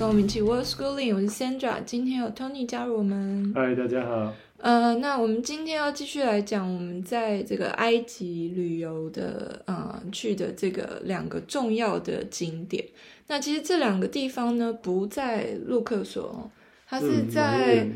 [0.00, 3.52] 跟我们一起 World Schooling，我是 Sandra，今天有 Tony 加入我们。
[3.54, 4.32] 嗨，大家好。
[4.56, 12.82] 呃，那我们今天要继续来讲我们在这个埃及旅游的，呃，去的这个两个重要的景点。
[13.26, 16.50] 那其实这两个地方呢，不在路克索，
[16.88, 17.86] 它是在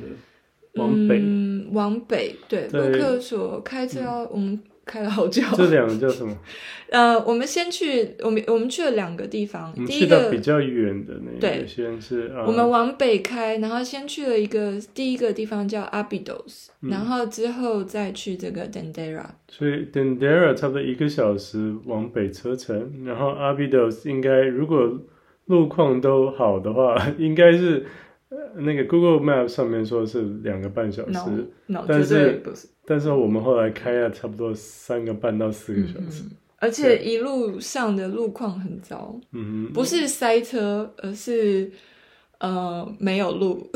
[0.75, 4.61] 往北，嗯，往北，对，路克索开车要我们。
[4.85, 5.43] 开了好久。
[5.57, 6.37] 这两个叫什么？
[6.91, 9.75] 呃，我们先去，我们我们去了两个地方。
[9.87, 19.25] 第一个比较远的那个，对，先是、啊、我们往北开，然后先去了一个第一个地方叫 Abydos，、嗯、然后之后再去这个 Dendera。
[19.49, 25.01] 所以 Dendera 差不多一个小时往北车程，然后 Abydos 应该如果
[25.47, 27.87] 路况都好的话， 应该是。
[28.57, 31.13] 那个 Google Map 上面说是两个半小时
[31.67, 32.43] ，no, no, 但是
[32.87, 41.71] 但是我们后来开了差不多三个半到四个小时，嗯、而且一路上的路况很糟，嗯，不是塞车，而是。
[42.39, 43.71] 呃，没有路，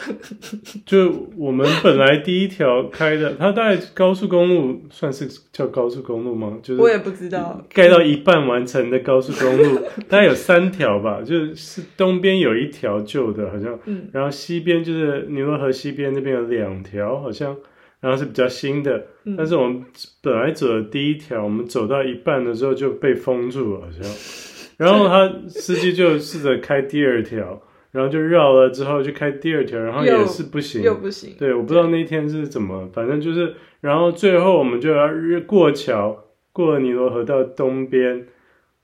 [0.86, 6.58] 就我们本来第一条开的，它大概高速公路算是叫高速公路吗？
[6.62, 17.54] 就是我也不知道，盖到一半完成的高速公路， 大概有三条吧，就是东边有一条旧的，好像，嗯，然后西边就是尼罗河西边那边有两条，好像，
[18.00, 19.84] 然后是比较新的，嗯，但是我们
[20.22, 24.02] 本来走的第一条，我们走到一半的时候就被封住了，好像，
[24.78, 27.62] 然后他司机就试着开第二条。
[27.90, 31.34] 然后就绕了之后就开第二条，然后也是不行，又，又不行。
[31.38, 35.08] 对，我不知道那天是怎么，反正就是，然后最后我们就要
[35.46, 38.26] 过桥，过了尼罗河到东边，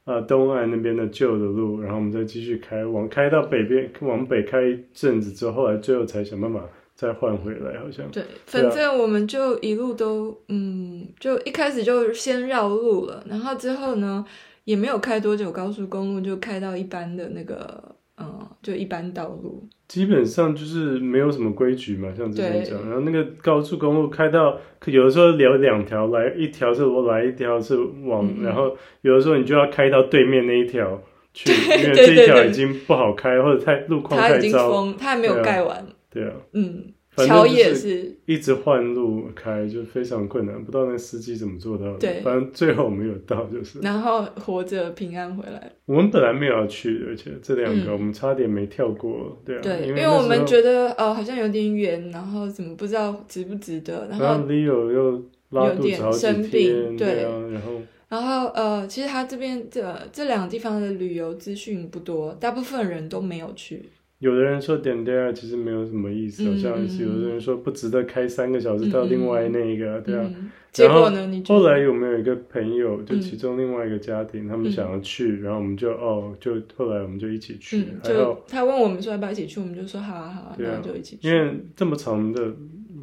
[0.04, 8.08] 啊、呃，东岸那边的旧的路，然后我们再继续开，往开到北边，往北开一阵子之后，后来最后才想办法再换回来，好像。
[8.10, 14.24] 对，反正我们就一路都，嗯，就一开始就先绕路了，然后之后呢，
[14.64, 17.94] 也没有开多久，高速公路就开到一般的那个。
[18.16, 31.02] 嗯，就一般道路，基本上就是没有什么规矩嘛，像之前讲，然后那个高速公路开到，有的时候留两条来，一条是我来，一条是往、嗯，然后有的时候你就要开到对面那一条
[31.32, 31.50] 去，
[31.82, 36.94] 因为这一条已经不好开，或者太路况太糟，它已经封，它还没有盖完对、啊，嗯。
[37.16, 41.98] 桥也是一直换路开，就非常困难，不知道那司机怎么做到的。
[41.98, 43.78] 对，反正最后没有到，就是。
[43.78, 45.70] 然后活着平安回来。
[45.86, 49.60] 我们本来没有要去，而且这两个我们差点没跳过，嗯、对啊。
[49.62, 54.08] 对，因为，我们觉得呃好像有点远，然后怎么不知道值不值得。
[54.10, 57.72] 然后 Leo 又拉肚子好几天，有点生病，对，对啊，然后
[58.08, 63.88] 然后呃，其实他这边这这两个地方的旅游资讯不多，大部分人都没有去。
[64.24, 70.30] 有的人说 Dendera 其实没有什么意思，好像是有的人说不值得开三个小时到另外那一个，嗯、对啊。
[70.72, 71.26] 结果呢？
[71.26, 77.80] 你后来有没有一个朋友，就其中另外一个家庭，嗯、他们想要去，然后我们就哦，就后来我们就一起去。
[77.80, 81.28] 嗯、就他问我们说要不要一起去，我们就说好啊好啊，然后就一起去。
[81.28, 82.50] 因为这么长的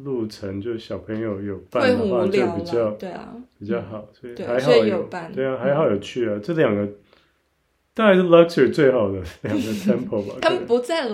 [0.02, 6.88] 路程，就小朋友有伴的话就比较对啊比较好，所以还好有伴，对啊还好有去啊，这两个。
[7.94, 10.36] 当然是 Luxor 最好的两个 temple 吧。
[10.40, 11.10] 他们不在。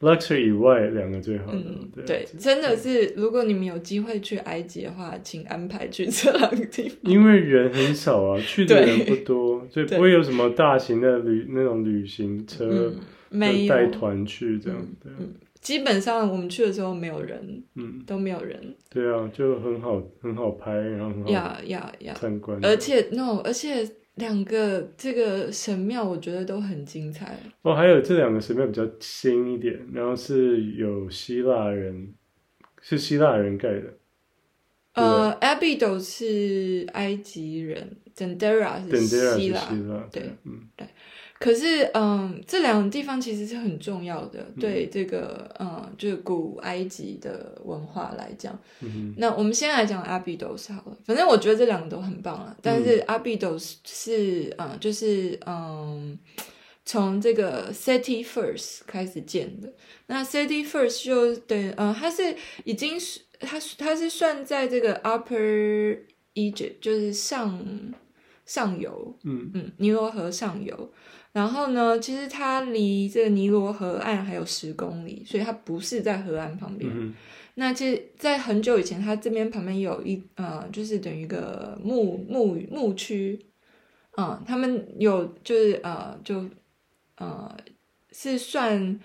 [0.00, 1.58] Luxor 以外两个最好的。
[1.58, 6.98] 嗯，对，对真的是，如果你们有机会去埃及的话，请安排去这两个地方。
[7.02, 14.84] 因为人很少啊， 去的人不多，所以不会有什么大型的旅那种旅行车，嗯、没带团去这样。
[15.60, 18.74] 基本上我们去的时候没有人，嗯，都没有人。
[18.90, 22.58] 对啊，就很好，很好拍，然后很好呀呀呀参观。
[22.64, 23.88] 而且 no，而且。
[24.16, 27.38] 两个这个神庙，我觉得都很精彩。
[27.62, 32.14] 哦，还有这两个神庙比较新一点，然后是有希腊人，
[32.80, 33.94] 是希腊人盖的。
[34.94, 40.86] 呃，Abydos 是埃及人，Dendera 是希腊，希腊对，嗯，对。
[41.42, 48.56] 可是，嗯，这两个地方其实是很重要的，嗯、对这个，嗯，就是古埃及的文化来讲。
[48.78, 52.56] 嗯、那我们先来讲阿比斗斯好了，反正我觉得这两个都很棒啊。
[52.62, 56.16] 但是阿比斗斯是，嗯，就是，嗯，
[56.84, 59.72] 从这个 City First 开始建的。
[60.06, 65.98] 那 City First 就对，嗯，它是已经是，它它是算在这个 Upper
[66.34, 67.60] Egypt，就是上
[68.46, 70.92] 上游，嗯嗯，尼罗河上游。
[71.32, 76.92] 然后呢，其实它离这个尼罗河岸还有十公里，所以它不是在河岸旁边。
[76.94, 77.14] 嗯、
[77.54, 83.46] 那其实，在很久以前，它这边旁边有一呃，就是等于一个牧牧牧区，
[84.16, 86.44] 嗯、呃，他们有就是呃，就
[87.16, 87.56] 呃，
[88.10, 89.00] 是算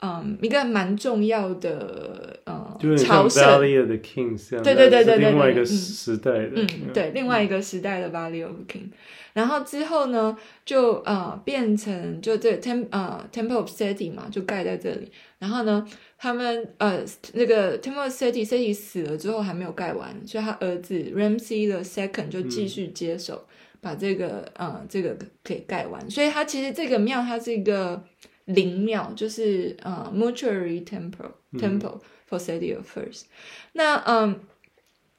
[0.00, 8.90] 嗯，一个蛮重要的呃，就是朝圣 Valley of the Kings，对对对对对，另外一个时代的，嗯，对，另外一个时代的 Valley of the King。
[9.32, 15.10] 然后之后呢，就呃变成就这 Tem 呃 Temple of Seti 嘛，就盖在这里。
[15.40, 15.84] 然后呢，
[16.16, 26.08] 他们呃那个 Temple of Seti Seti 死了之后还没有盖完，所以他儿子 Ramsey the Second 就继续接手，嗯、把这个呃这个给盖完。
[26.08, 28.04] 所以它其实这个庙它是一个。
[28.48, 33.24] 灵庙就是呃，mortuary temple temple for the First。
[33.72, 34.40] 那嗯，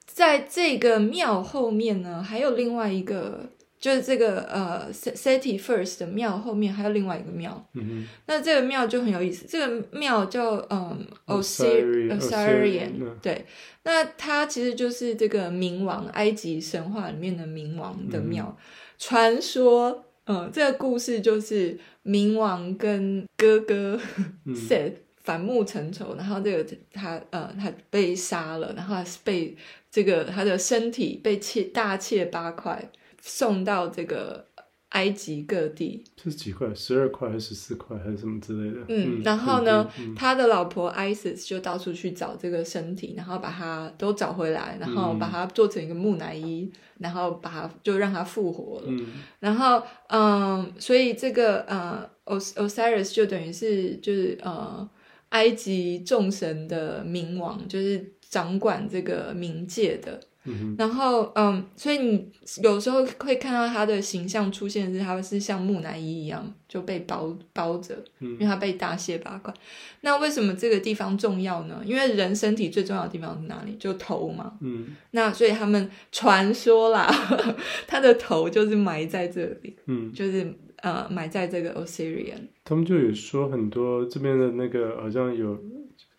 [0.07, 7.63] 在这个庙后面呢，还有另外一个，就是这个呃，Seti First 的庙后面还有另外一个庙。
[7.73, 8.07] 嗯哼。
[8.25, 13.19] 那这个庙就很有意思，这个庙叫嗯，Osir Osirian。
[13.21, 13.45] 对。
[13.83, 18.57] 那它其实就是这个冥王，埃及神话里面的冥王的庙。
[18.57, 18.63] 嗯、
[18.97, 21.77] 传说，嗯，这个故事就是。
[22.09, 23.99] 冥王跟哥哥
[24.47, 29.55] Set 反目成仇，嗯、然后这个他呃他被杀了，然后他是被
[29.91, 32.89] 这个他的身体被切大切八块，
[33.21, 34.43] 送到这个
[34.89, 36.03] 埃及各地。
[36.15, 36.73] 这是几块？
[36.73, 38.85] 十二块还是十四块还是什么之类的？
[38.89, 46.71] 嗯，然后呢，嗯、他的老婆 Isis 就到处去找这个身体，然后把它都找回来，然后把它做成一个木乃伊。
[46.99, 49.07] 然后把它就让它复活了，嗯、
[49.39, 54.85] 然后嗯，所以这个呃，Osiris 就等于是就是呃，
[55.29, 60.19] 埃及众神的冥王，就是掌管这个冥界的。
[60.49, 62.27] 嗯、然后，嗯，所以你
[62.63, 69.53] 有时候会看到他的形象出现，是他是像木乃伊一样就被包包着，嗯、因为他被大卸八块。
[70.01, 71.81] 那为什么这个地方重要呢？
[71.85, 73.75] 因为人身体最重要的地方是哪里？
[73.77, 74.53] 就头嘛。
[74.61, 74.95] 嗯。
[75.11, 77.07] 那所以他们传说啦，
[77.87, 82.47] 他的头就是埋在这里，嗯，就是呃埋在这个 Osirian。
[82.63, 85.57] 他们就有说很多这边的那个好像有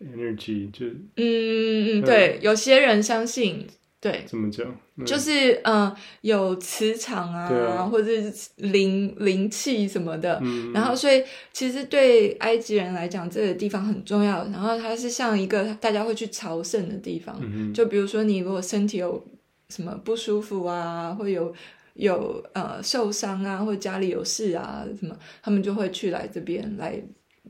[0.00, 3.66] energy，就嗯嗯嗯，对，有些人相信。
[4.00, 4.66] 对，怎么讲？
[5.04, 10.40] 就是嗯、呃，有磁场啊，啊或者是灵灵气什么的。
[10.42, 14.42] 嗯、然后，所以其实对埃及人来讲，这个地方很重要。
[14.44, 17.38] 然后，它是像一个大家会去朝圣的地方。
[17.42, 19.22] 嗯、就比如说，你如果身体有
[19.68, 21.54] 什么不舒服啊，或有
[21.92, 26.98] 有呃受伤啊，或家里有事啊什么，他们就会去来这边来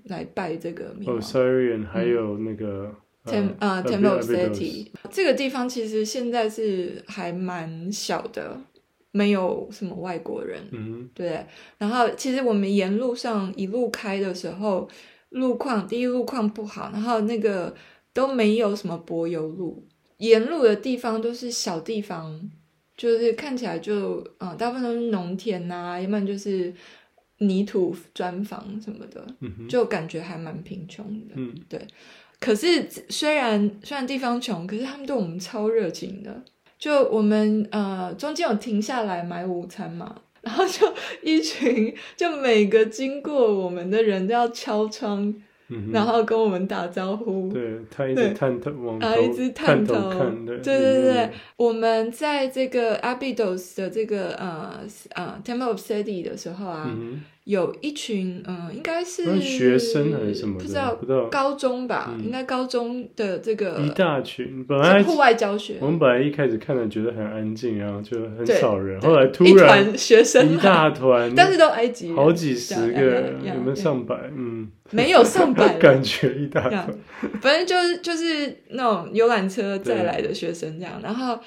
[0.06, 1.20] 来拜这个冥王。
[1.20, 2.92] Osirian 还有那个。
[3.24, 8.58] 嗯 Tem 呃 Temple Seti 这个地方其实现在是还蛮小的，
[9.12, 11.44] 没有什么外国人，嗯哼，对。
[11.78, 14.88] 然后其实我们沿路上一路开的时候，
[15.28, 17.74] 路况第一路况不好，然后那个
[18.14, 19.86] 都没有什么柏油路，
[20.16, 22.40] 沿路的地方都是小地方，
[22.96, 26.72] 就是看起来就嗯、呃，大部分都是农田呐、啊，要不然就是
[27.38, 29.26] 泥土砖房什么的，
[29.68, 31.86] 就感觉还蛮贫穷的，嗯，对。
[32.40, 36.42] 可是虽然虽然地方穷，可是他们对我们超热情的。
[36.78, 40.90] 就我们呃中间有停下来买午餐嘛，然后就
[41.22, 45.22] 一群就每个经过我们的人都要敲窗，
[45.68, 47.50] 嗯、然后跟我们打招呼。
[47.52, 50.46] 对，他一直探头往头，一直探头看。
[50.46, 56.86] 对对对对，嗯、我们在这个 Abydos 的这个呃呃 Temple of city 的时候啊。
[56.88, 60.58] 嗯有一群嗯，应该是学生还是什么？
[60.58, 62.14] 不知道，不知道高中吧？
[62.22, 65.76] 应该高中的这个一大群，本来户外教学。
[65.80, 69.00] 我们本来一开始看了觉得很安静，然后就很少人。
[69.00, 74.14] 后来突然一团学生，一大团，但是都埃及，好几十个，有没有上百？
[74.36, 76.86] 嗯，没有上百， 感觉一大团。
[77.40, 81.40] 反正就是就是那种游览车载来的学生这样，然后。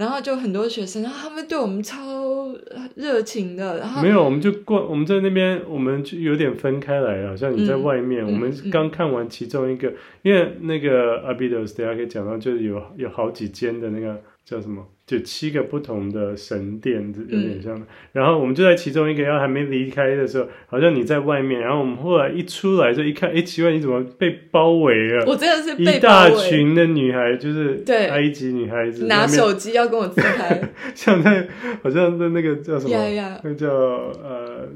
[0.00, 2.48] 然后就很多学生，然后他们对我们超
[2.94, 3.78] 热情的。
[3.80, 8.24] 然后没有，我们就过，我们在那边，我们就有点分开来了，好像你在外面。
[8.24, 14.18] 嗯、我们刚看完其中一个，嗯、因为那个 Abydos 大家可以讲到，就是有有好几间的那个
[14.50, 14.84] 叫什么？
[15.06, 17.72] 就七个不同的神殿，有点像。
[17.76, 21.60] 嗯、然后我们就在其中一个，然后还没离开的时候，好像你在外面。
[21.60, 25.24] 然后我们后来一出来就一看，哎，奇怪，你怎么被包围了？
[25.26, 25.96] 我真的是被包围。
[25.96, 30.60] 一大群的女孩，就是对埃及女孩子，拿手机要跟我自拍，
[30.94, 31.46] 像在
[31.82, 33.40] 好像在那个叫什么？
[33.44, 34.68] 那叫呃，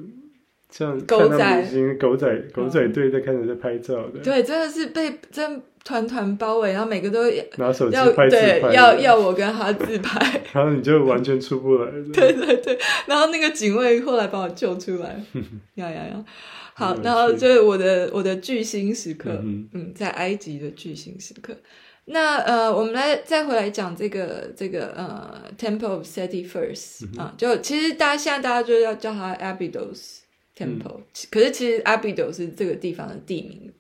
[0.71, 4.21] 像狗仔狗仔狗仔队在开始在拍照的。
[4.23, 5.63] 对，真的是被真。
[5.85, 7.23] 团团包围，然后每个都
[7.59, 11.91] 拿手机拍自拍，对，要要我跟他自拍， 然后你就完全出不来。
[12.11, 15.23] 对对对，然后那个警卫后来把我救出来，
[15.77, 16.25] 呀呀呀，
[16.73, 21.55] 好，然后就是我的我的巨星时刻，嗯，嗯，在埃及的巨星时刻。
[22.07, 30.19] 那呃，我们来再回来讲这个这个呃，Temple of Seti First、嗯、啊，就其实大家现在大家就要叫它 Abydos
[30.57, 33.73] Temple，、嗯、可是其实 Abydos 是这个地方的地名。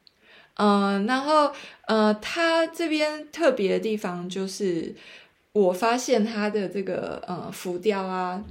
[0.56, 1.50] 嗯，然后
[1.86, 4.94] 呃，它这边特别的地方就是，
[5.52, 8.44] 我发现它的这个呃浮雕啊，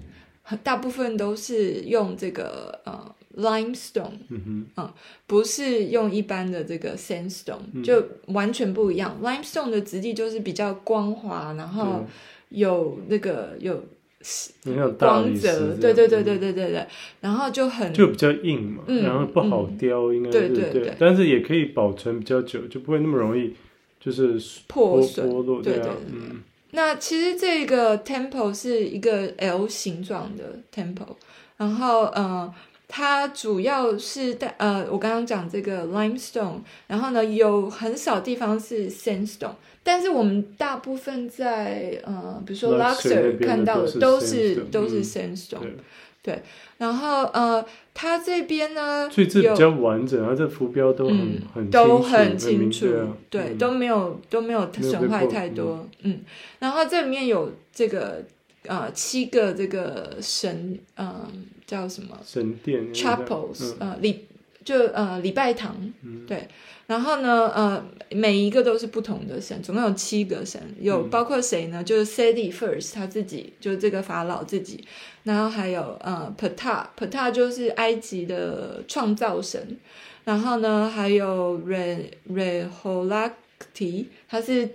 [0.63, 4.93] 大部分都是用这个呃 limestone，嗯，嗯
[5.25, 9.17] 不是用一般的这个 sandstone，嗯，就完全不一样。
[9.24, 12.05] limestone 的质地就是比较光滑，然后
[12.50, 13.83] 有那个有。
[14.98, 16.88] 光泽，对对对对对对对，
[17.22, 23.53] 然后就很就比较硬嘛，嗯、然后不好雕，应该是对，对，但是也可以保存比较久，就不会那么容易
[24.00, 25.92] 就是破损剥落对，对。
[26.12, 31.15] 嗯、那其实这个 temple 是一个 L 形状的 temple，
[31.58, 32.25] 然后嗯。
[32.25, 32.53] 呃
[32.96, 45.75] 它主要是带呃，我刚刚讲这个 limestone，然后呢，有很少地方是 sandstone，但是我们大部分在呃，比如说 Luxor 看到的都是都是 sandstone，嗯，
[46.22, 46.42] 对，
[46.78, 51.10] 然后呃，它这边呢，所以这比较完整，然后这浮标都
[51.54, 52.88] 很、都很清楚，
[53.30, 56.22] 对，嗯、都没有都没有损坏太多，嗯，
[56.60, 58.24] 然后这里面有这个。
[58.66, 61.32] 呃，七个这个神，嗯、呃，
[61.68, 62.18] 叫什么？
[62.25, 64.24] 神殿，chapels，呃，礼
[64.63, 66.48] 就呃礼拜堂，嗯，对。
[66.88, 71.84] 然后呢，呃，每一个都是不同的神，总共有七个神，有包括谁呢？
[71.84, 74.84] 就是 Seti First 他自己，就是这个法老自己。
[75.24, 79.77] 然后还有呃，Ptah，Ptah 就是埃及的创造神。
[80.24, 84.70] 然后呢，还有 Re Reholakti 他是。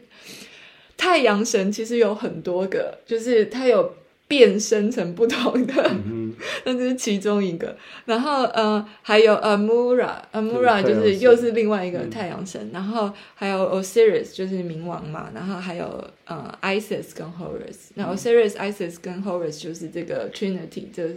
[1.01, 3.95] 太阳神其实有很多个，就是他有
[4.29, 6.33] 变身成不同的，嗯、
[6.65, 7.75] 那这是其中一个。
[8.05, 12.61] 然后呃，还有 Amura，Amura 就是又是另外一个太阳神。
[12.67, 15.31] 嗯、然后还有 Osiris 就是冥王嘛。
[15.35, 17.89] 然后还有呃 Isis 跟 Horus。
[17.95, 21.09] 那 Osiris、嗯、Isis 跟 Horus 就是这个 Trinity 这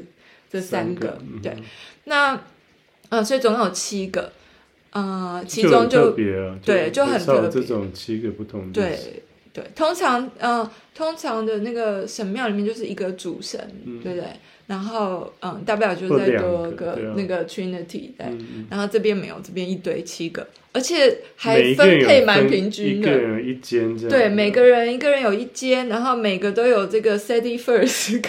[0.50, 1.20] 这三个。
[1.44, 1.58] 对，
[2.06, 2.42] 那
[3.10, 4.32] 呃，所以总共有七个。
[4.92, 6.12] 呃，其中就，
[6.66, 9.24] 对就很特别，这种七个不同的对。
[9.54, 14.28] 对，通常，嗯、呃，通常的那个神庙里面就是一个主神，嗯、对不对？
[14.68, 18.26] 然后，嗯，大不了就再多个那个 Trinity，对。
[18.28, 24.10] 嗯、然后这边没有，这边一堆七个，而且还分配蛮平均的，一个人一间这样。
[24.10, 28.22] 对，每个人一个人有一间，然后每个都有这个 Seti First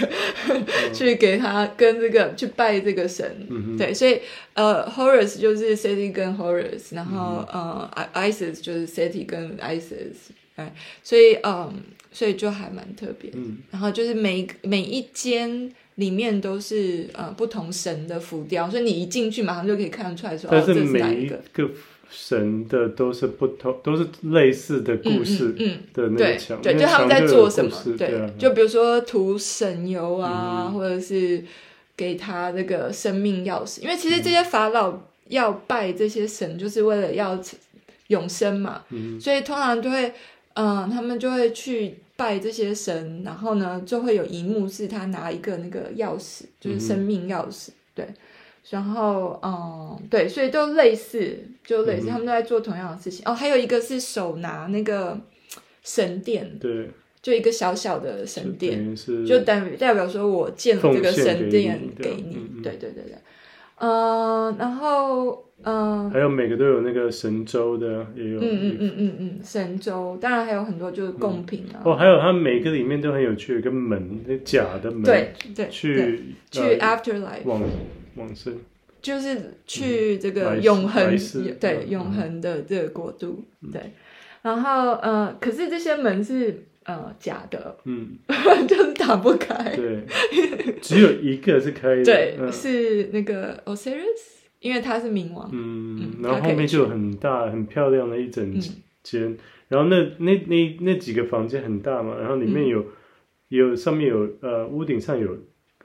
[0.93, 4.19] 去给他跟这个去拜这个神，嗯、对，所以
[4.55, 10.33] 呃，Horus 就是 Seti 跟 Horus，然后、嗯、呃，Isis 就是 Seti 跟 Isis。
[10.56, 11.73] 哎，所以嗯，
[12.12, 13.30] 所以就还蛮特别。
[13.35, 21.40] 嗯，然后就是每每一间里面都是呃不同神的浮雕，所以你一进去马上就可以看得出来说，但是每一个
[22.11, 27.71] 神的都是不同，都是类似的故事，嗯的那个墙，对，就他们在做什么？
[27.97, 31.42] 对，就比如说涂神油啊，或者是
[31.97, 37.38] 给他那个生命钥匙，因为其实这些法老要拜这些神，就是为了要
[38.09, 38.82] 永生嘛，
[39.18, 40.12] 所以通常都会。
[40.54, 48.09] 嗯，他们就会去拜这些神，然后呢，就会有一幕是他拿一个那个钥匙，就是生命钥匙，嗯、对。
[48.71, 53.23] 然后，嗯，对，所以都类似，就类似，嗯、他们都在做同样的事情。
[53.26, 55.18] 哦，还有一个是手拿那个
[55.82, 56.88] 神殿，对，
[57.21, 58.94] 就一个小小的神殿，
[59.26, 63.16] 就代表代表说我建了这个神殿给你，对对对对。
[63.76, 65.44] 嗯，然后。
[65.64, 68.40] 嗯，还有每个都有那个神州的，也有。
[68.40, 71.81] 嗯嗯嗯嗯嗯，神州，当然还有很多就是贡品啊。
[71.85, 75.02] 哦，还有它每个里面都很有趣，一个门，那假的门。
[75.02, 75.69] 对对。
[75.69, 77.45] 去去 afterlife。
[77.45, 77.62] 往
[78.16, 78.54] 往生。
[79.00, 81.16] 就是去这个永恒，
[81.59, 83.81] 对永恒的这个国度，对。
[84.42, 88.16] 然后呃，可是这些门是呃假的，嗯，
[88.66, 89.75] 就是打不开。
[89.76, 90.04] 对。
[90.81, 92.04] 只有一个是可以的。
[92.04, 94.41] 对，是那个 Osiris。
[94.62, 98.59] 因为他是冥王，嗯，然后后面就有很大、很漂亮的一整
[99.02, 99.38] 间，嗯、
[99.69, 102.87] 然后那那那那几个房间很大嘛，然后里面有、嗯、
[103.49, 105.37] 有上面有呃屋顶上有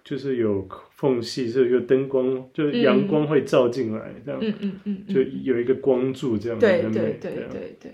[0.04, 7.92] 就是有缝隙，是有灯光，就阳光会照进来，这样，嗯嗯嗯，就有一个光柱这样，对对对对对，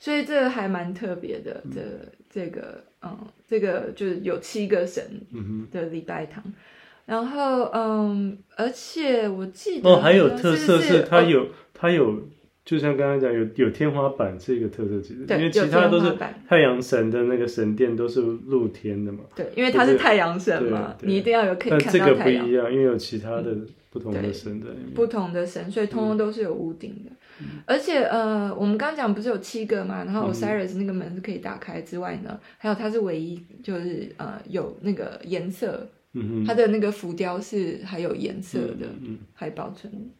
[0.00, 1.80] 所以这个还蛮特别的，这
[2.30, 3.14] 这个嗯，
[3.46, 5.04] 这个就是有七个神
[5.70, 6.42] 的礼拜堂。
[7.06, 12.20] 然后，嗯，而且我记得哦，还有特色是它有它有，
[12.64, 16.12] 就像刚刚讲有有天花板是一个特色，其实因为其他都是
[16.48, 19.20] 太阳神的那个神殿都是露天的嘛。
[19.36, 22.08] 对，因为它是太阳神嘛，你一定要有可以看到太阳。
[22.08, 23.56] 但这个不一样，因为有其他的
[23.90, 27.12] 不同的神的不同的神，所以通通都是有屋顶的。
[27.66, 30.02] 而且，呃，我们刚刚讲不是有七个嘛？
[30.02, 35.86] 然后 Osiris 那个门是可以打开之外呢，还有它是唯一就是呃有那个颜色。
[36.46, 40.10] 它的那个浮雕是还有颜色的，嗯嗯、还保存。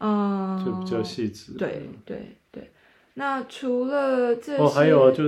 [0.00, 1.52] 嗯，就比较细致。
[1.58, 2.70] 对对对。
[3.14, 5.24] 那除了这，哦，还有啊，就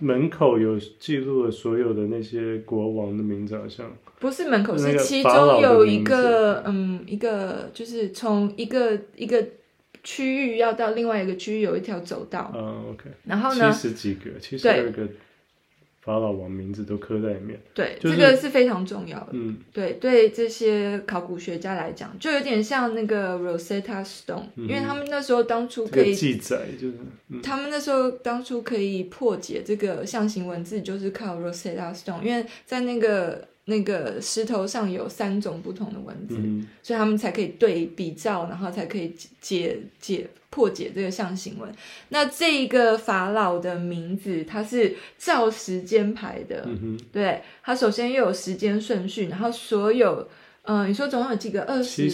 [0.00, 9.42] 门口有记录了所有的那些国王的名字，好像不是门口，是其中有一个，嗯，一个就是从一个一个
[10.04, 12.52] 区域要到另外一个区域有一条走道。
[12.54, 13.10] 嗯，OK。
[13.24, 13.72] 然后呢？
[13.72, 15.08] 七十几个，七十二个。
[16.08, 19.28] 法老王名字都刻在里面，对，就是、这个是非常重要的。
[19.32, 26.94] 嗯，对，对这些考古学家来讲，就有点像那个 Rosetta Stone，、嗯、因为他们那时候当初可以、这个、记载，就是、
[27.28, 33.46] 嗯、他们那时候当初可以破解这个象形文字，就是靠 Rosetta Stone，因为在那个。
[33.68, 41.70] 那个石头上有三种不同的文字，嗯、所以他们才可以对比照，然后才可以解解破解这个象形文。
[42.08, 50.28] 那这一个法老的名字，它是照时间排的，嗯、对，它首先又有时间顺序，然后所有。
[50.70, 51.62] 嗯，你说总共有几个？
[51.62, 52.10] 二十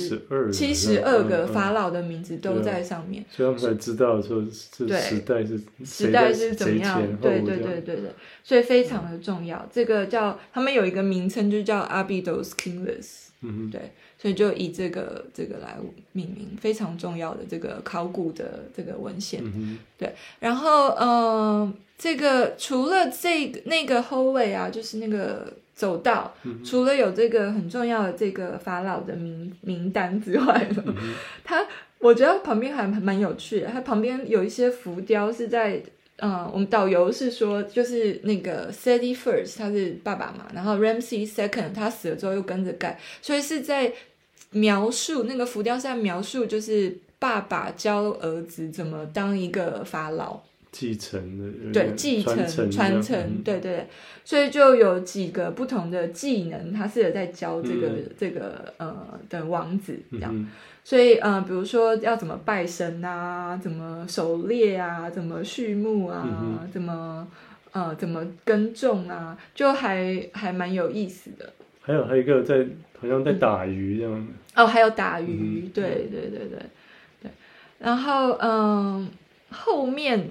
[0.53, 7.03] 七十二，个法老的名字都在上面，所以他们才知道说这时代是时代是怎么样。
[7.21, 8.11] 对对对对对，
[8.45, 9.69] 所以非常的重要。
[9.73, 13.25] 这个叫他们有一个名称，就叫 Abydos Kingless。
[13.41, 15.77] 嗯，对，所以就以这个这个来
[16.13, 19.43] 命名，非常重要的这个考古的这个文献。
[19.99, 25.53] 对，然后嗯，这个除了这个那个后卫啊，就是那个。
[25.75, 26.33] 走道，
[26.65, 30.85] 除了有这个很重要的这个法老的名名单之外呢，
[31.43, 31.67] 它、 嗯、
[31.99, 33.67] 我觉得旁边还蛮有趣的。
[33.67, 35.83] 它旁边有一些浮雕是在，
[36.19, 43.93] 嗯，我们导游是说，就是那个 Seti First 他是爸爸嘛，然后 Ramsey Second 他死了之后又跟着盖，所以是在
[44.51, 50.41] 描述那个浮雕是在描述，就是爸爸教儿子怎么当一个法老。
[50.77, 53.87] 继承的对，继承传承，嗯、对对，
[54.25, 60.51] 所以就有几个不同的技能，他是有在教这个、嗯、这个呃的王子这样，嗯、
[60.83, 67.25] 所以呃，比如说要怎么拜神啊，怎么狩猎啊，怎么畜牧啊，嗯、怎么
[67.71, 71.53] 呃怎么耕种啊，就还还蛮有意思的。
[71.83, 72.67] 还有还有一个在
[72.99, 76.59] 好像在打鱼这样、嗯、哦，还有打鱼，嗯、对对对对
[77.23, 77.31] 对，
[77.79, 79.09] 然后嗯、呃、
[79.51, 80.31] 后面。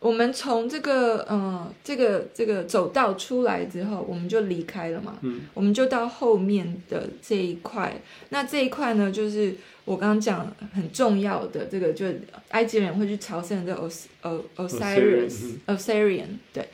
[0.00, 5.18] 我们从这个嗯，这个这个走道出来之后，我们就离开了嘛。
[5.20, 8.00] 嗯，我们就到后面的这一块。
[8.30, 12.06] 那这一块呢，就是我刚刚讲很重要的这个，就
[12.48, 16.38] 埃及人会去朝圣的 Os O Osiris Osirian。
[16.54, 16.66] 对，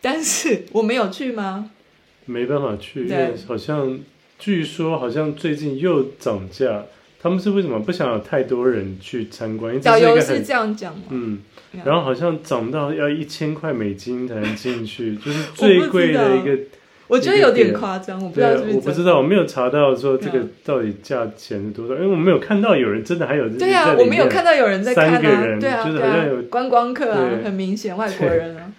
[0.00, 1.70] 但是我没有去吗？
[2.24, 4.00] 没办法去，因为好像
[4.36, 6.86] 据说好像最近又涨价。
[7.24, 9.80] 他们是为什么不想有太多人去参观？
[9.80, 11.04] 导游是这样讲吗？
[11.08, 11.38] 嗯。
[11.82, 16.54] 然后好像涨到要一千块美金才能进去，就是最贵的一个。
[17.06, 18.50] 我觉得有点夸张，我不知道。
[18.74, 23.48] 我不知道，我没有查到说这个到底价钱是多少，因为我没有看到有人真的还有。
[23.48, 25.20] 对啊，我没有看到有人在看啊。
[25.58, 28.70] 对啊，就是好像有观光客啊，很明显外国人啊。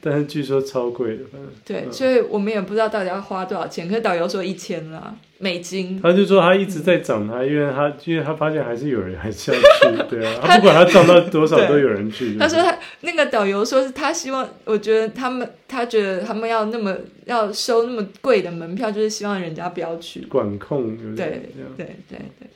[0.00, 1.24] 但是据说超贵的。
[1.64, 3.88] 对，所以我们也不知道到底要花多少钱。
[3.88, 5.14] 可是导游说一千啦。
[5.38, 12.38] 美金，他就说他一直在涨，他因为他因为他发现还是有人还是要去， 对啊，他不管他涨到多少都有人去。
[12.38, 22.48] 他说他那个导游说是他希望，我觉得他们他觉得他们要那么要收那么贵的门票，就是希望人家不要去管控，对对对对对。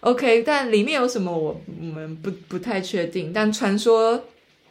[0.00, 4.22] OK，但里面有什么我我们不不太确定，但传说。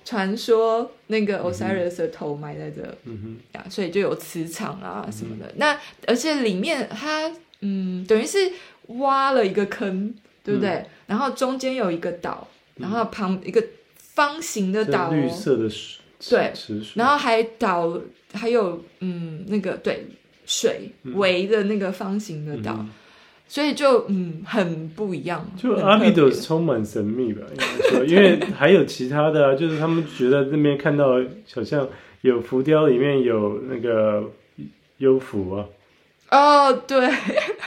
[0.05, 5.47] 传说那个 Osiris 的头埋在这，嗯哼，呀，所以就有磁场啊什么的。
[5.47, 7.29] 嗯、那而且里面它，
[7.61, 8.37] 嗯，等于是
[8.99, 10.13] 挖了一个坑，
[10.43, 10.69] 对不对？
[10.69, 13.61] 嗯、然后中间有一个岛，然后旁一个
[13.97, 16.53] 方形的岛，绿色的水，对，
[16.93, 17.99] 然后还岛
[18.33, 20.05] 还有嗯那个对
[20.45, 22.75] 水围的那个方形的岛。
[22.79, 22.89] 嗯
[23.47, 31.21] 所以就嗯很不一样，就阿比多斯充满神秘吧，应该说，因为还有其他的啊， 就是他们觉得那边看到
[31.53, 31.87] 好像
[32.21, 34.23] 有浮雕里面有那个
[34.97, 35.65] 幽浮啊。
[36.31, 36.99] 哦，对，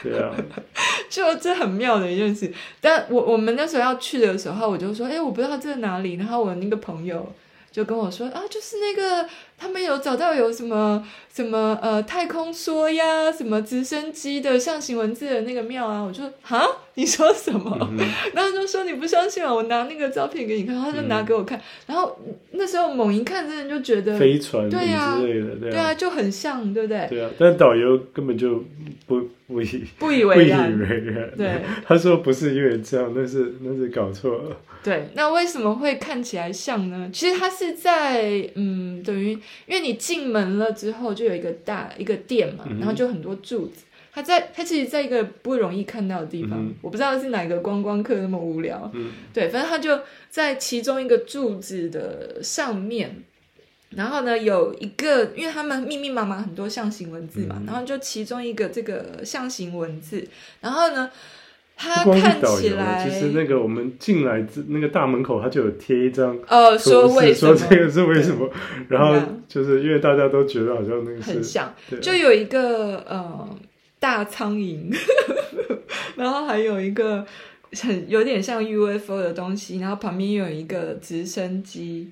[0.02, 0.34] 对啊，
[1.08, 2.52] 就这很妙的一件事。
[2.80, 6.14] 但我我们那时候要去的时候，我就说，哎，我不知道这是哪里。
[6.14, 7.32] 然后我那个朋友
[7.70, 9.28] 就跟我说，啊，就是那个。
[9.58, 17.76] 他们有找到有什么什么呃太空梭呀，什么直升机的象形文字的那个庙啊，我就说哈，你说什么？
[17.90, 17.98] 嗯、
[18.34, 22.16] 然后就说你不相信啊，我拿那个照片给你看，他就拿给我看，嗯、然后
[22.52, 27.06] 那时候猛一看，真的就觉得飞船对呀、啊，对啊，对啊，就很像，对不对？
[27.10, 28.62] 对啊，但导游根本就
[29.06, 34.56] 不不以不以为然，不以为然，对，他说不是因为这样，那是那是搞错了。
[34.80, 37.10] 对，那为什么会看起来像呢？
[37.12, 39.36] 其实它是在嗯，等于。
[39.66, 53.22] 因为你进门了之后，就有一个大一个店嘛，然后就很多柱子，它在它其实在一个不容易看到的地方，嗯、我不知道是哪个观光客那么无聊，嗯，对，反正它就在其中一个柱子的上面，
[53.90, 60.26] 然后呢有一个，因为他们密密麻麻很多象形文字嘛，嗯、然后就其中一个这个象形文字，
[60.60, 61.10] 然后呢。
[61.80, 67.56] 它看起来，其实那个我们进来那个大门口，他就有贴一张哦，说为什么？
[67.56, 68.50] 说这个是为什么？
[68.88, 69.14] 然后
[69.46, 73.48] 就是因为大家都觉得好像那个很像，就有一个呃
[74.00, 74.92] 大苍蝇，
[76.16, 77.24] 然后还有一个
[77.80, 82.10] 很有点像 UFO 的东西，然后旁边有一个直升机。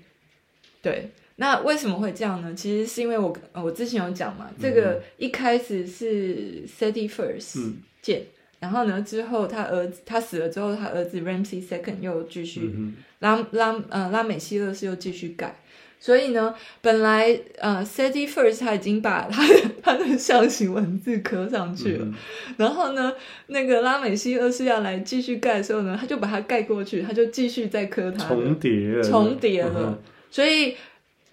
[0.81, 2.55] 对，那为什么会这样呢？
[2.55, 8.23] 其实是因为我我之前有讲嘛，这个一开始是 City First 建。
[8.67, 9.01] 然后呢？
[9.01, 15.55] 之后他儿子他死了之后，他儿子 Ramsey Second 又继续、嗯、拉拉呃拉美西勒斯又继续盖。
[16.01, 22.05] 所以呢，本来呃 Seti First 他已经把他的 他的象形文字刻上去了。
[22.07, 22.15] 嗯、
[22.57, 23.13] 然后呢，
[23.47, 29.73] 那个拉美西二世要来继续盖的时候呢，他就把它盖过去，他就继续再刻它重叠了重叠了。
[29.77, 29.99] 嗯、
[30.29, 30.75] 所以。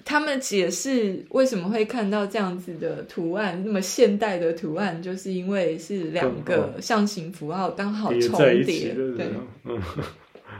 [0.05, 9.29] 他们解释为什么会看到这样子的图案，那么现代的图案，就是因为是两个象形符号刚好重叠，对，
[9.65, 9.81] 嗯，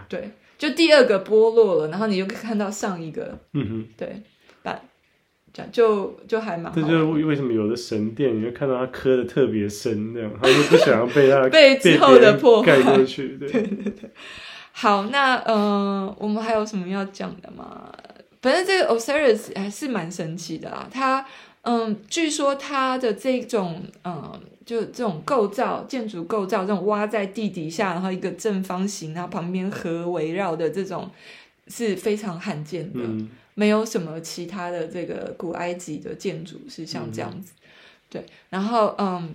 [0.08, 4.22] 对，就第二个剥落了，然后你就可以看到上一个，嗯哼，对，
[4.62, 4.80] 把
[5.52, 12.78] 这样就就还蛮，这就是为什么有的神殿你会看到它磕的特别深，那样，他就不想要被它 被之后的破坏。
[12.78, 14.10] 盖过去，对， 对对对。
[14.72, 17.92] 好，那呃，我们还有什么要讲的吗？
[18.44, 21.26] 反正这个 Osiris 还是蛮神奇的啊，它
[21.62, 31.10] 嗯，据说它的这种嗯，就这种构造，建筑构造，这种挖在地底下，然后一个正方形，然后旁边河围绕的这种
[31.70, 37.54] 是非常罕见的，嗯、没有什么其他的这个古埃及的建筑是像这样子。
[37.56, 37.64] 嗯、
[38.10, 39.34] 对，然后嗯，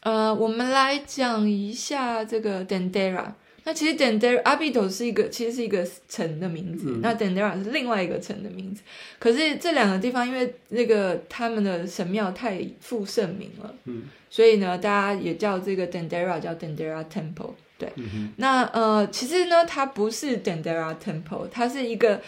[0.00, 3.34] 呃，我们来讲一下这个 Dendera。
[3.66, 6.90] 那其实 Dendera Abydos 是一个，其实是一个城的名字。
[6.90, 8.82] 嗯、那 Dendera 是另外一个城的名字。
[9.18, 17.54] 可是这两个地方，因为那个他们的神庙太负盛名了，嗯，所以呢，大家也叫这个 Dendera 叫 Dendera Temple。
[17.78, 22.20] 对，嗯、那呃，其实呢，它不是 Dendera Temple，它是一个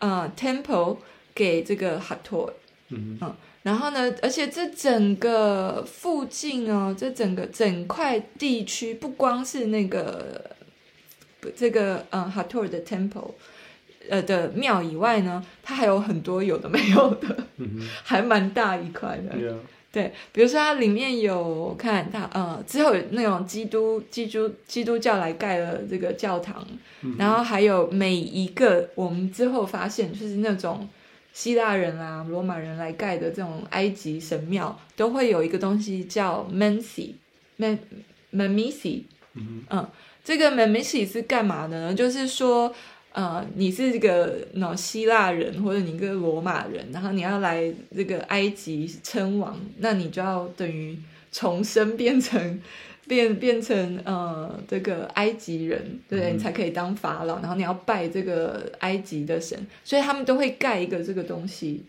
[0.00, 0.96] 呃 Temple
[1.32, 2.50] 给这个 Hathor。
[2.88, 10.55] 嗯，嗯，然后呢，而且这整个附近哦，这整个整块地区，不光是那个。
[11.56, 13.30] 这个嗯，Hathor 的 temple，
[14.08, 17.36] 呃的庙以外呢，它还有很多有的没有的，
[18.02, 19.36] 还蛮大一块的。
[19.36, 19.56] Yeah.
[19.92, 26.62] 对，比如说它里面有看它呃之后有那种基督基督基督教来盖了这个教堂，
[27.00, 30.86] 嗯、然后还有每一个我们之后发现就是那种
[31.32, 39.88] 希腊人啊、罗马人来盖的这种埃及神庙，都会有一个东西叫 Mensi，Men，Menmisi，嗯，嗯
[40.26, 41.94] 这个 Menmisi 是干嘛的呢？
[41.94, 42.74] 就是说，
[43.12, 50.98] 呃，你是这个那希腊人，或者你一个罗马人，然后你要来这个埃及称王，那你就要等于
[51.30, 52.60] 重生变成
[53.06, 61.84] 变 变成呃这个埃及人，对，嗯、你才可以当法老，然后你要拜这个埃及的神，所以他们都会盖一个这个东西，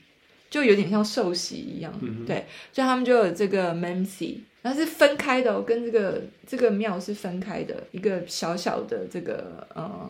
[0.47, 1.91] 就有点像受洗一样，
[2.27, 4.41] 对，所以他们就有这个 Menmisi。
[4.67, 10.09] 它是分开的哦，跟这个这个庙是分开的，一个小小的这个呃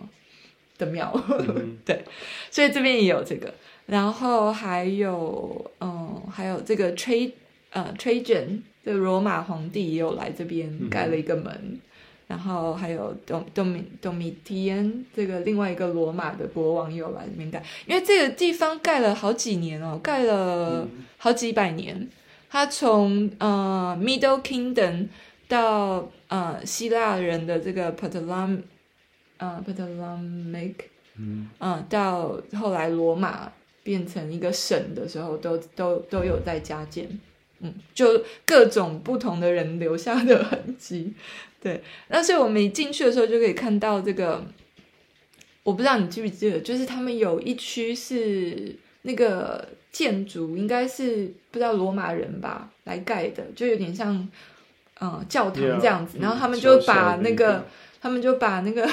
[0.78, 2.04] 的庙，嗯、 对，
[2.50, 3.54] 所以这边也有这个，
[3.86, 7.32] 然后还有嗯、呃，还有这个 Tra
[7.72, 11.80] 呃 Trajan 这个罗马皇帝也有来这边盖了一个门，嗯、
[12.28, 21.96] 然后还有 Dom Dom Domitian 这个另外一个罗马的国王也有来这边盖，因为这个地方盖了好几年哦，盖了好几百年。
[21.96, 22.10] 嗯
[22.58, 25.10] 他从呃 Middle Kingdom
[25.48, 28.62] 到呃希腊人的这个 Ptolemaic
[29.38, 30.74] 呃 Ptolemaic
[31.18, 37.08] 嗯，嗯到后来罗马变成一个省的时候，都都都有在加建，
[37.60, 41.14] 嗯，就各种不同的人留下的痕迹，
[41.62, 41.84] 对。
[42.08, 44.44] 那所以我们一进去的时候就可以看到这个，
[45.62, 49.77] 我不知道你记不记得，就是他们有一区是那个。
[49.92, 54.16] 建筑应该是不知道罗马人吧来盖的，就有点像
[55.00, 56.18] 嗯、呃、教堂这样子。
[56.18, 57.66] Yeah, 然后他们就把那个，
[58.00, 58.88] 他们就把那个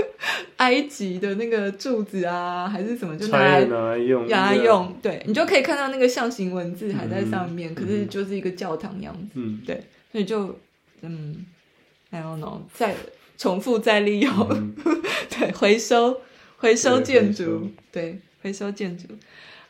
[0.58, 4.96] 埃及的那个柱子啊，还是什么，就拿来拿来用，拿来用。
[5.02, 9.28] 对，你就可以看到那个象形文字还在上面，嗯、可是就是一个教堂样子。
[9.34, 10.58] 嗯，对，所以就
[11.02, 11.44] 嗯
[12.10, 12.94] ，I don't know，再
[13.36, 14.74] 重复再利用，嗯、
[15.28, 16.20] 对，回收
[16.58, 19.08] 回收建筑，对，回收建筑。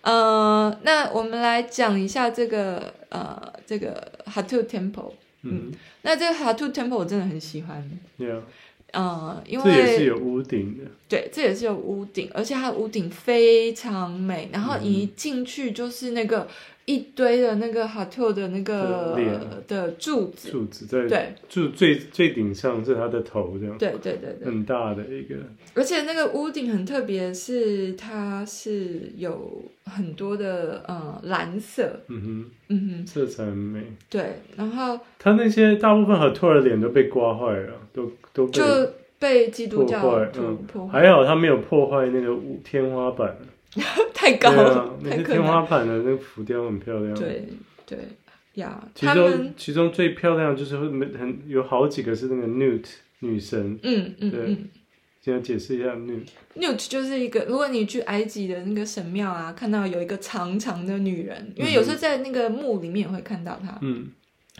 [0.04, 5.12] 呃，那我们来讲一下这个呃，这个 Hathor Temple。
[5.42, 7.90] 嗯，那这个 Hatu Temple 我真的很喜欢。
[8.18, 8.40] Yeah.
[8.92, 10.84] 嗯，因为这也是有屋顶的。
[11.08, 14.48] 对，这也是有屋顶，而且它的屋顶非常美。
[14.52, 16.46] 然后一进去就是那个。
[16.86, 25.34] 一堆的那个 Hatu 的那个的柱子，柱子在对柱最最顶上是它的头这样，对对对对，很大的一个。
[25.74, 33.82] 而且那个屋顶很特别，是它是有很多的呃蓝色，嗯哼嗯哼，色彩很美。
[34.10, 38.62] 对，然后它那些大部分 Hatu 的脸都被刮坏了，都都被就
[39.18, 43.34] 被基督教破坏，嗯，还好它没有破坏那个天花板。
[44.14, 47.14] 太高了，那些天花板的那个浮雕很漂亮。
[47.14, 47.48] 对
[47.84, 47.98] 对
[48.54, 52.84] 呀，其中其中最漂亮就是会很有好几个是那个 Nut
[53.20, 53.78] 女神。
[53.82, 54.68] 嗯嗯嗯，
[55.20, 56.26] 先解释一下 Nut。
[56.56, 63.78] Nut 就是一个，如果你去埃及的那个神庙啊，看到有一个长长的女人，因为有时候在那个墓里面也会看到她。
[63.82, 64.08] 嗯。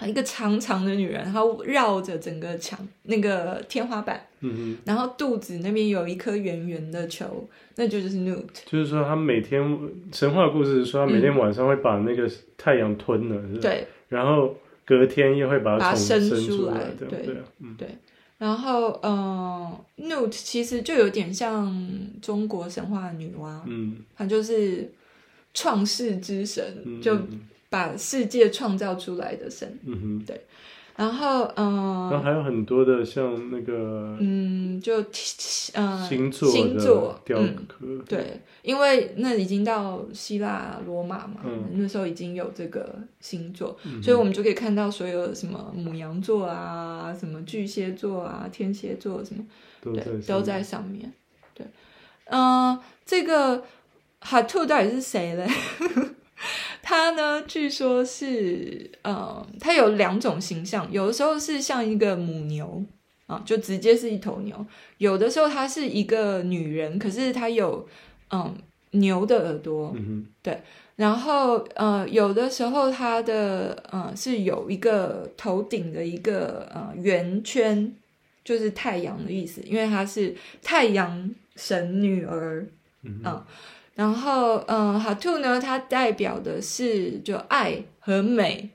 [0.03, 8.43] 一个长长的女人，她绕着整个墙那个天花板，嗯、然后肚子那边有一颗圆圆的球，那就就是 Nut。
[8.67, 9.63] 就是说，他每天
[10.13, 12.29] 神话故事是说，他每天晚上会把那个
[12.59, 17.89] 太阳吞了，嗯、对，然后隔天又会把它生出来，对对，对，嗯、对。
[18.39, 21.73] 然后，嗯、呃、Nut 其实就有点像
[22.21, 24.93] 中国神话女娲，嗯，她就是
[25.55, 27.17] 创世之神，嗯、就。
[27.75, 30.41] 把世界创造出来的神，嗯哼，对，
[30.95, 35.05] 然后嗯，然后还有很多的像那个，嗯，就
[35.73, 49.45] 呃星座星座雕刻、嗯，对，因为那已经到希腊罗马嘛，嗯、那时候已经有这个星座，嗯、所以我们就可以看到所有什么母羊座啊，什么巨蟹座啊，天蝎座什么，
[49.83, 51.13] 都在对，都在上面，
[51.53, 51.67] 对，
[52.27, 53.65] 嗯，这个
[54.21, 55.51] Hatu 到底是谁嘞？
[56.85, 62.85] 他呢，据说是，呃，他有两种形象，有的时候是像一个母牛
[63.27, 64.55] 啊，就直接是一头牛；
[64.99, 67.89] 有的时候他是一个女人，可是他有，
[68.31, 68.55] 嗯，
[68.91, 70.61] 牛的耳朵，嗯，对。
[70.97, 77.93] 然后，呃，有的时候他的，呃，是有一个头顶的一个，呃，圆圈，
[78.45, 82.65] 就是太阳的意思，因为他是太阳神女儿，
[83.03, 83.21] 嗯
[83.95, 88.69] 然后，嗯，Hatu 呢，它代表的是就爱和美，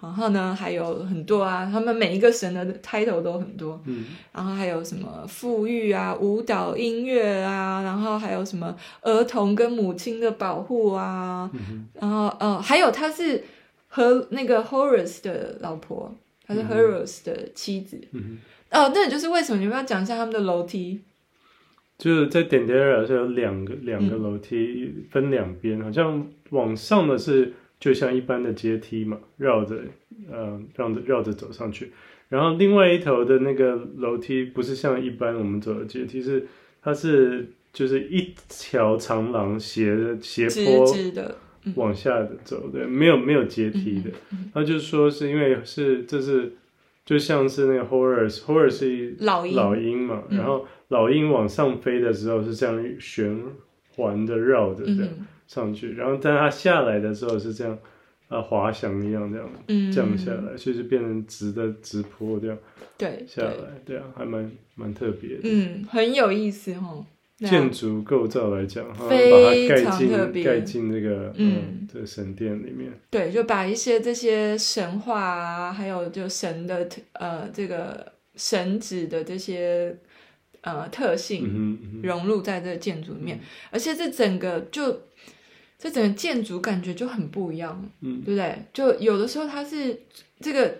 [0.00, 13.44] 然后呢，还有很多啊，他们每一个神的 title 都很多，嗯，然后还有什么富裕啊、舞蹈、音乐啊，然后还有什么儿童跟母亲的保护啊，嗯、然后，呃，还有他是
[13.88, 16.14] 和那个 Horus 的老婆，
[16.46, 18.38] 他是 Horus 的妻子，嗯，
[18.70, 21.02] 哦，那也就是为什么你们要讲一下他们的楼梯？
[21.96, 29.76] 就是在 Dendera 是有两个两个楼梯分两边，嗯、好像往上的是就像一般的阶梯嘛，绕着
[30.30, 31.92] 呃绕着绕着走上去，
[32.28, 36.46] 然后另外一头的那个楼梯不是像一般我们走的阶梯，是
[36.82, 40.86] 它是就是一条长廊斜的斜坡
[41.76, 44.10] 往下的走的，没有没有阶梯的，
[44.52, 46.52] 他、嗯、就说是因为是这是
[47.04, 49.54] 就像是那个 Horus 是老鹰。
[49.54, 50.66] 老鹰嘛，嗯、然后。
[50.88, 53.36] 老鹰往上飞的时候是这样旋
[53.96, 55.08] 环的绕着这样
[55.46, 57.76] 上去，嗯、然后但它下来的时候是这样
[58.28, 59.50] 啊滑翔一样这样
[59.90, 62.56] 降下来，嗯、所以就变成直的直坡这样
[62.96, 63.24] 对。
[63.26, 67.04] 下来，对啊，还蛮蛮特别的，嗯，很有意思哦。
[67.38, 79.96] 建筑构造来讲，非常特别，盖进这个嗯，嗯这个神殿里面，对，就把一些这些神话啊，还有就神的呃这个神子的这些。
[80.66, 83.38] 呃，特性融入在这个建筑里面，
[83.70, 84.98] 而且这整个就
[85.78, 88.62] 这整个建筑感觉就很不一样，嗯，对不对？
[88.72, 90.00] 就有的时候它是
[90.40, 90.74] 这个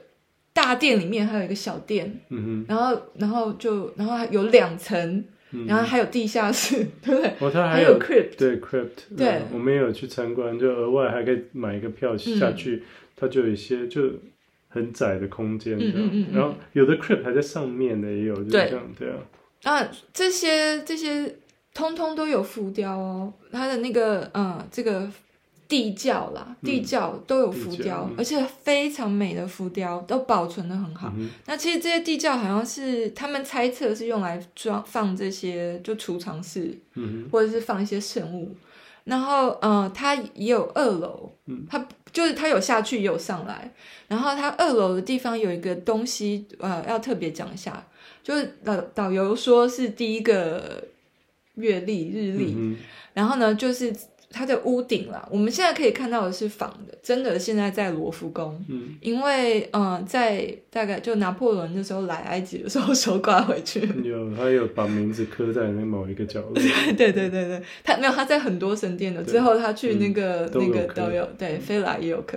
[0.54, 5.22] 大殿里面还有一个小殿，嗯哼，然后然后就然后还有两层，
[5.54, 7.30] 嗯、然后还有地下室， 对不对？
[7.38, 12.82] 哦，它还有 crypt，对 crypt，对，我们也有去参观，就额外还可以买一个票下去，嗯、
[13.16, 14.10] 它就有一些就
[14.68, 16.26] 很窄的空间，这样，嗯嗯。
[16.34, 19.16] 然后有的 crypt 还在上面的，也有，就这样，对啊。
[19.62, 21.36] 啊，这些这些
[21.72, 25.08] 通通都有浮雕哦，它的那个嗯，这个
[25.74, 31.12] 地窖啦，地窖都有浮雕，嗯、而且非常美的浮雕都保存的很好。
[31.16, 38.56] 嗯、那其实这些地窖好像是他们猜测是用来装放这些就储藏室，嗯、或者是放一些圣物。
[39.02, 43.74] 然后呃，它也有二楼，嗯、它就是它有下去也有上来。
[44.06, 47.84] 然后它二楼的地方有一个东西，呃，要特别讲一下。
[48.22, 50.84] 就是导导游说是第一个
[51.56, 52.76] 月历日历，嗯、
[53.12, 53.92] 然后呢，就是
[54.34, 58.60] 它的屋顶啦，我们现在可以看到的是仿的，真的现在在罗浮宫。
[58.68, 63.80] 嗯，因为嗯、呃，在大概就拿破仑那时候来埃及的时候手刮回去。
[64.02, 66.54] 有，他有把名字刻在那某一个角落。
[66.98, 69.22] 对对对对，他没有，他在很多神殿的。
[69.22, 72.36] 之后他去那个、嗯、那个都有，对，菲莱也有刻。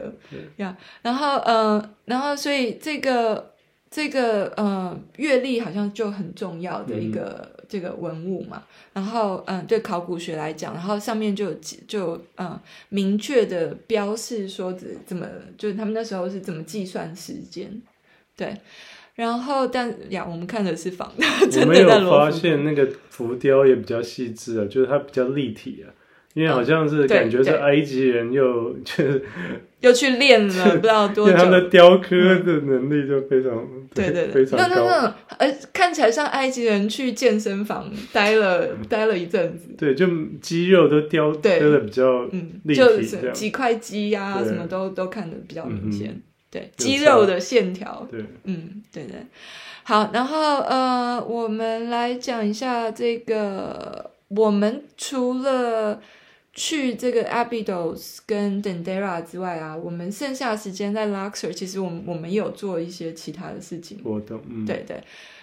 [0.58, 3.54] 呀、yeah，然后嗯、呃，然后所以这个
[3.90, 7.42] 这个呃阅历好像就很重要的一个。
[7.42, 11.54] 嗯这个文物嘛，然后嗯，对考古学来讲，然后上面就有
[11.88, 15.28] 就嗯明确的标示说怎怎么，
[15.58, 17.82] 就是他们那时候是怎么计算时间，
[18.36, 18.56] 对，
[19.16, 25.92] 然后但呀，我们看的是仿的，我没有发现那个浮雕也比较细致啊，就是它比较立体啊。
[26.38, 29.26] 因为好像是感觉是埃及人又就是
[29.80, 34.68] 又去练了 不知道多久，他们的雕刻的能力就非常 对对对非常高。
[34.68, 39.70] 那那那看起来像埃及人去健身房待了待了一阵子。
[39.76, 40.06] 对，就
[40.40, 46.22] 肌肉都雕雕的比较嗯就是几块肌呀，什么都都看得比较明显。
[46.52, 48.08] 对，肌肉的线条。
[48.12, 49.16] 对，嗯，对对。
[49.82, 56.00] 好，然后呃，我们来讲一下这个，我们除了。
[56.58, 64.00] 去这个 Abydos 跟 Dendera 之外啊，我们剩下的时间在 Luxor，其实我们我们有做一些其他的事情。
[64.04, 65.00] 活动，嗯，对对。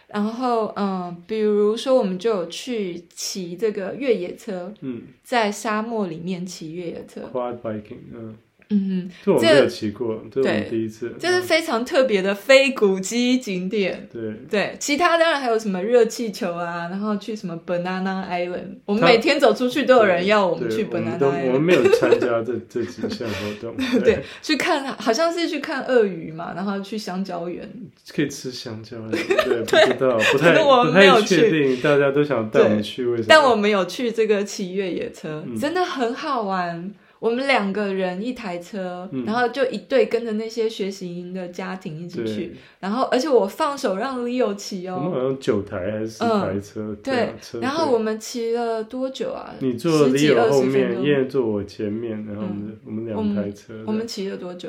[0.09, 7.31] 然后嗯，比如说我们就有去骑这个越野车，嗯，在沙漠里面骑越野车。
[7.33, 8.37] Quad biking，嗯。
[8.74, 11.14] 嗯，这我没有骑过，这是我第一次。
[11.18, 14.08] 这是非常特别的非古迹景点。
[14.12, 21.46] 对对，其他当然还有什么热气球啊，然后去什么 Banana Island，我们每天走出去都有人要我们去 Banana Island。
[21.46, 23.76] 我们没有参加这 这几项活动。
[24.00, 27.68] 对，对，去看好像是去看鳄鱼嘛，然后去香蕉园，
[28.14, 28.96] 可以吃香蕉。
[29.08, 33.26] 对，不知道，不太不太确定，大家都想带我们去，为什么？
[33.28, 36.92] 但我们有去这个骑越野车，真的很好玩。
[37.24, 44.96] 我们两个人一台车，嗯、然后就一队跟着那些学习营的家庭一起去，然后而且我放手让 Leo 骑哦。
[45.02, 46.82] 我们好像九台还是十台车？
[46.82, 49.54] 嗯、对，对车然后我们骑了多久啊？
[49.60, 53.72] 你坐 Leo 后面，燕坐我前面，然后我们、嗯、我们两台车。
[53.87, 54.68] 我们骑了多久？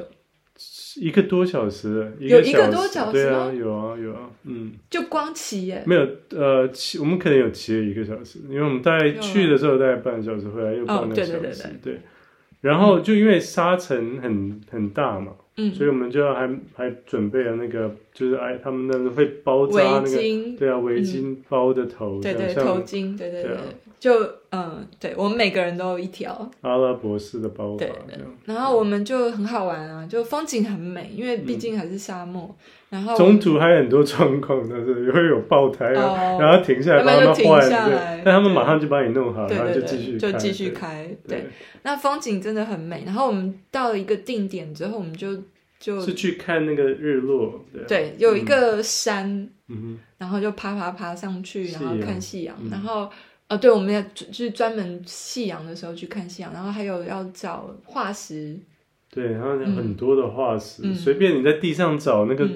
[1.02, 2.10] 一个多小时。
[2.22, 3.12] 一有一个多小时？
[3.12, 4.72] 对啊，有啊有啊，嗯。
[4.90, 5.84] 就光骑耶？
[5.86, 11.94] 没有，呃，骑我们可能有骑了一个小时，因为我们大概去的时候大概半个小时，回来又半个小时，哦、对对对对。
[11.96, 12.02] 对
[12.62, 23.58] 然后就因为沙尘很很大嘛，嗯，所以我们就还还准备了那个，就是哎，他们那个会包扎那个，对啊，围巾包的头，对对，头巾，对对对，
[24.00, 24.14] 就
[24.52, 27.86] 嗯，对我们每个人都有一条阿拉伯式的包法，
[28.46, 32.56] 然后我们就很好玩啊，就风景很美，因为毕竟还是沙漠。
[32.88, 37.70] 然后中途还有很多状况，但是会有爆胎啊，然后停下来帮他们换，
[38.24, 41.10] 但他们马上就帮你弄好，然后就继续就继续开。
[41.28, 41.48] 对，
[41.84, 43.04] 那风景真的很美。
[43.06, 45.28] 然后我们到了一个定点之后，我们就
[45.86, 47.64] 就是去看那个日落。
[47.88, 49.48] 对，有一个山，
[50.18, 52.58] 然后就爬爬爬上去，然后看夕阳。
[52.72, 53.08] 然后
[53.48, 58.58] 呃，对，我们要就是专门夕阳的时候去看夕阳，然后还有要找化石。
[59.12, 62.50] 对，然后很多的化石，嗯、随便你在地上找那个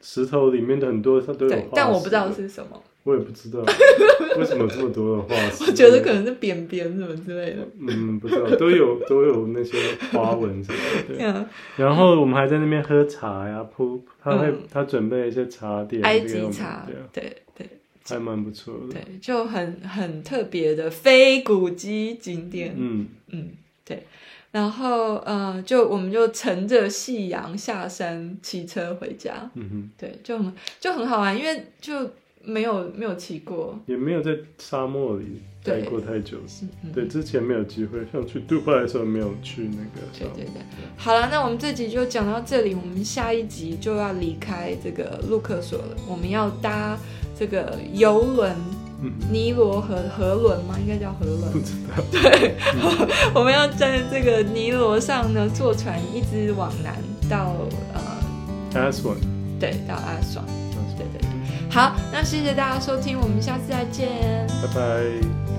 [0.00, 1.68] 石头里面的很多，它都有化石。
[1.74, 3.58] 但我不知道是什么，我也不知道
[4.38, 5.64] 为什么这么多的化石。
[5.64, 7.66] 我觉得可能是扁扁什么之类的。
[7.80, 9.76] 嗯，不知道，都有都有那些
[10.12, 11.16] 花纹什么的。
[11.16, 11.44] 对。
[11.84, 17.68] 然后我们还在那边喝茶呀，铺他会、嗯、他准备一些茶点，埃及茶，对对，对
[18.08, 18.92] 还蛮不错的。
[18.94, 22.72] 对，就很很特别的非古迹景点。
[22.76, 23.48] 嗯嗯，
[23.84, 24.04] 对。
[24.52, 29.48] 然后，呃，就我们就乘着夕阳下山骑车回家。
[29.54, 32.10] 嗯哼，对，就很就很好玩，因为就
[32.44, 36.38] 没有没有骑过，也没有在沙漠里待过太久。
[36.94, 40.06] 对，对，之前没有机会，像去杜拜的时候没有去那个。
[40.18, 40.62] 对对对。
[40.96, 46.98] 好了，那我们这集就讲到这里，我们下一集就要离开这个路克索了，我们要搭
[47.38, 48.56] 这个游轮。
[49.32, 50.76] 尼罗河河轮吗？
[50.78, 51.50] 应该叫河轮。
[51.50, 52.04] 不知道。
[52.12, 57.56] 对，嗯、 我们要在这个尼罗上呢，坐船一直往南到
[57.94, 58.78] 呃。
[58.78, 59.16] 阿斯旺。
[59.58, 60.46] 对，到阿斯旺。
[61.70, 64.46] 好，那谢谢大家收听，我们下次再见。
[64.60, 65.49] 拜拜。